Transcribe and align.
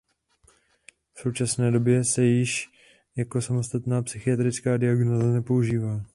V 1.13 1.19
současné 1.19 1.71
době 1.71 2.03
se 2.03 2.23
již 2.23 2.69
jako 3.15 3.41
samostatná 3.41 4.01
psychiatrická 4.01 4.77
diagnóza 4.77 5.27
nepoužívá. 5.27 6.05